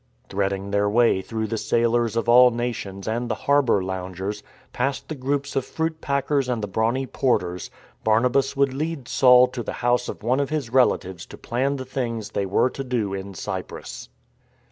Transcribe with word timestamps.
Threading 0.29 0.71
their 0.71 0.89
way 0.89 1.21
through 1.21 1.45
the 1.45 1.59
sailors 1.59 2.15
of 2.15 2.27
all 2.27 2.49
nations 2.49 3.07
and 3.07 3.29
the 3.29 3.35
harbour 3.45 3.83
loungers, 3.83 4.41
past 4.73 5.07
the 5.07 5.13
groups 5.13 5.55
of 5.55 5.63
fruit 5.63 6.01
packers 6.01 6.49
and 6.49 6.63
the 6.63 6.67
brawny 6.67 7.05
porters, 7.05 7.69
Barna 8.03 8.31
bas 8.31 8.55
would 8.57 8.73
lead 8.73 9.07
Saul 9.07 9.45
to 9.49 9.61
the 9.61 9.73
house 9.85 10.09
of 10.09 10.23
one 10.23 10.39
of 10.39 10.49
his 10.49 10.71
relatives 10.71 11.27
to 11.27 11.37
plan 11.37 11.75
the 11.75 11.85
things 11.85 12.31
they 12.31 12.47
were 12.47 12.71
to 12.71 12.83
do 12.83 13.13
in 13.13 13.35
Cyprus. 13.35 14.09